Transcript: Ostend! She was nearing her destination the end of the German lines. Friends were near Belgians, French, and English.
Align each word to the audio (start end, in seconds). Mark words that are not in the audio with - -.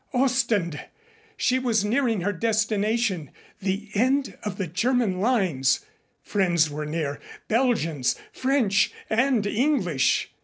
Ostend! 0.15 0.83
She 1.37 1.59
was 1.59 1.85
nearing 1.85 2.21
her 2.21 2.33
destination 2.33 3.29
the 3.59 3.91
end 3.93 4.35
of 4.41 4.57
the 4.57 4.65
German 4.65 5.19
lines. 5.19 5.85
Friends 6.23 6.71
were 6.71 6.87
near 6.87 7.19
Belgians, 7.47 8.15
French, 8.31 8.91
and 9.11 9.45
English. 9.45 10.31